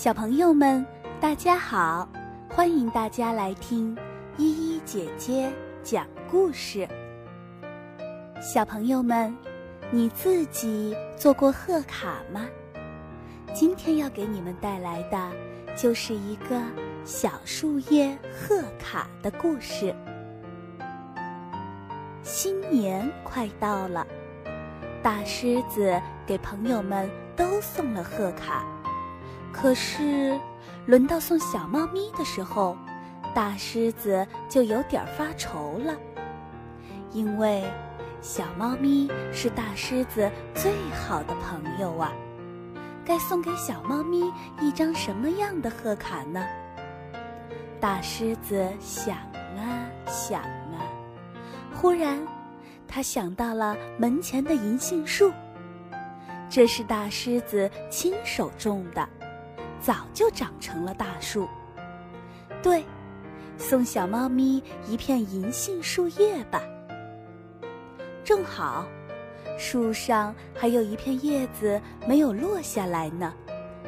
[0.00, 0.86] 小朋友们，
[1.20, 2.08] 大家好！
[2.48, 3.98] 欢迎大家来听
[4.36, 5.52] 依依姐姐
[5.82, 6.88] 讲故事。
[8.40, 9.36] 小朋友们，
[9.90, 12.46] 你自己做过贺卡吗？
[13.52, 15.18] 今天要给你们带来的
[15.74, 16.62] 就是一个
[17.04, 19.92] 小树叶贺卡的故事。
[22.22, 24.06] 新年快到了，
[25.02, 28.64] 大狮子给朋友们都送了贺卡。
[29.52, 30.38] 可是，
[30.86, 32.76] 轮到送小猫咪的时候，
[33.34, 35.96] 大狮子就有点发愁了，
[37.12, 37.64] 因为
[38.20, 42.12] 小猫咪是大狮子最好的朋友啊。
[43.04, 44.30] 该送给小猫咪
[44.60, 46.44] 一张什么样的贺卡呢？
[47.80, 49.16] 大狮子想
[49.56, 50.84] 啊想啊，
[51.74, 52.18] 忽然，
[52.86, 55.32] 他想到了门前的银杏树，
[56.50, 59.08] 这是大狮子亲手种的。
[59.80, 61.48] 早就长成了大树。
[62.62, 62.84] 对，
[63.56, 66.62] 送小猫咪一片银杏树叶吧。
[68.24, 68.86] 正好，
[69.58, 73.32] 树上还有一片叶子没有落下来呢。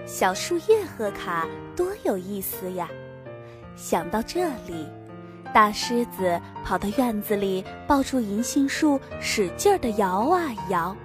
[0.06, 1.46] 小树叶贺卡
[1.77, 2.88] 多有意思呀！
[3.77, 4.88] 想到这里，
[5.55, 10.96] 大狮子跑到院子里，抱住银杏树，使劲儿地摇啊摇。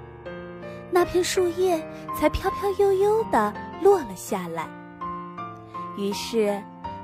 [0.92, 1.78] 那片树叶
[2.18, 4.68] 才飘飘悠悠地落了下来。
[5.98, 6.62] 于是，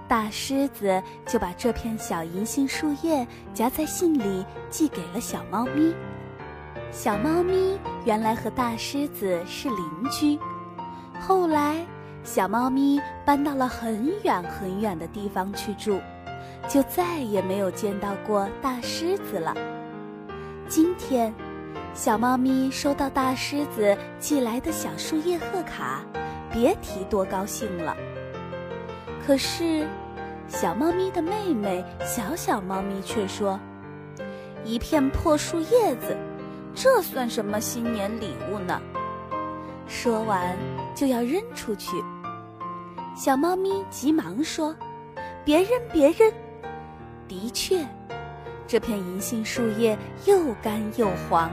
[0.07, 5.93] 大狮子就把这片小银杏树叶夹在信里，寄给了小猫咪。
[6.91, 10.37] 小猫咪原来和大狮子是邻居，
[11.21, 11.85] 后来
[12.23, 16.01] 小猫咪搬到了很远很远的地方去住，
[16.67, 19.55] 就再也没有见到过大狮子了。
[20.67, 21.33] 今天，
[21.93, 26.01] 小猫咪收到大狮子寄来的小树叶贺卡，
[26.51, 27.95] 别提多高兴了。
[29.25, 29.87] 可是，
[30.47, 33.59] 小猫咪的妹妹小小猫咪却说
[34.65, 36.17] ：“一片破树叶子，
[36.75, 38.81] 这算什么新年礼物呢？”
[39.87, 40.57] 说完
[40.95, 42.03] 就要扔出去。
[43.15, 44.75] 小猫咪急忙说
[45.45, 46.31] ：“别扔，别扔！”
[47.27, 47.85] 的确，
[48.67, 51.49] 这片银杏树叶又干又黄，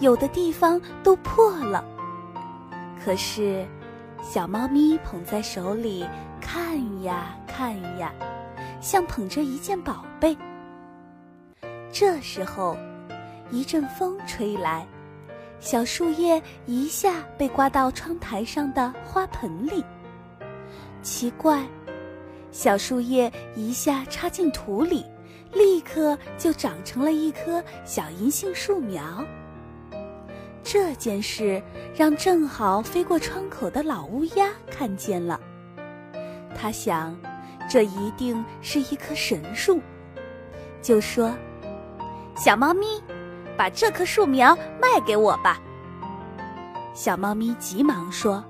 [0.00, 1.84] 有的地方都破了。
[3.04, 3.66] 可是，
[4.22, 6.06] 小猫咪捧在手里。
[6.40, 8.12] 看呀看呀，
[8.80, 10.36] 像捧着一件宝贝。
[11.92, 12.76] 这时候，
[13.50, 14.86] 一阵风吹来，
[15.60, 19.84] 小树叶一下被刮到窗台上的花盆里。
[21.02, 21.66] 奇怪，
[22.50, 25.04] 小树叶一下插进土里，
[25.52, 29.22] 立刻就长成了一棵小银杏树苗。
[30.62, 31.62] 这件事
[31.94, 35.40] 让正好飞过窗口的老乌鸦看见了。
[36.54, 37.16] 他想，
[37.68, 39.80] 这一定是一棵神树，
[40.82, 41.32] 就说
[42.36, 43.02] ：“小猫咪，
[43.56, 45.60] 把这棵树苗卖给我吧。”
[46.94, 48.44] 小猫咪急忙说：“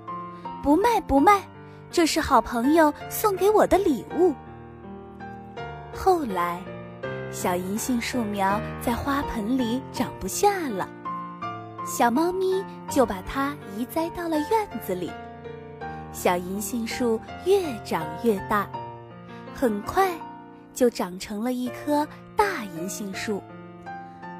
[0.62, 1.42] 不卖不卖，
[1.90, 4.34] 这是好朋友送给我的礼物。”
[5.94, 6.62] 后来，
[7.30, 10.88] 小银杏树苗在花盆里长不下了，
[11.88, 15.10] 小猫咪就把它移栽到了院子里。
[16.12, 18.68] 小银杏树越长越大，
[19.54, 20.12] 很快
[20.74, 22.06] 就长成了一棵
[22.36, 23.42] 大银杏树。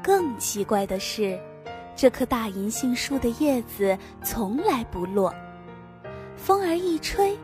[0.03, 1.41] 更奇怪的是，
[1.97, 5.35] 这棵大银杏树的叶子从来不落，
[6.37, 7.35] 风儿一吹，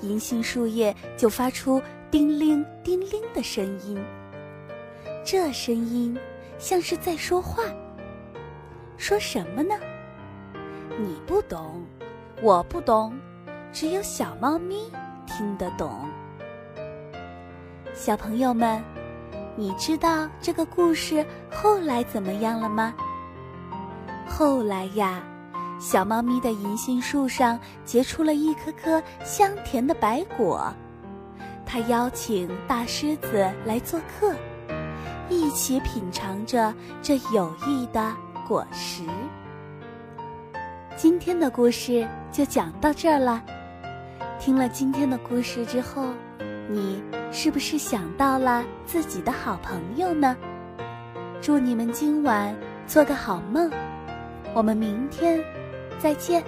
[0.00, 4.02] 银杏树叶就发出叮铃叮铃的声音。
[5.24, 6.18] 这声音
[6.58, 7.62] 像是在说话，
[8.96, 9.74] 说什么呢？
[10.98, 11.84] 你不懂，
[12.40, 13.12] 我不懂。
[13.72, 14.90] 只有小猫咪
[15.26, 16.08] 听得懂。
[17.92, 18.82] 小朋友们，
[19.56, 22.94] 你知道这个故事后来怎么样了吗？
[24.26, 25.22] 后来呀，
[25.80, 30.72] 小猫咪的银杏树上结出了一颗颗香甜的白果，
[31.66, 34.34] 它邀请大狮子来做客，
[35.28, 38.14] 一起品尝着这有益的
[38.46, 39.02] 果实。
[40.96, 43.42] 今天的故事就讲到这儿了。
[44.38, 46.08] 听了今天的故事之后，
[46.68, 47.02] 你
[47.32, 50.36] 是不是想到了自己的好朋友呢？
[51.40, 52.54] 祝你们今晚
[52.86, 53.70] 做个好梦，
[54.54, 55.40] 我们明天
[55.98, 56.44] 再见。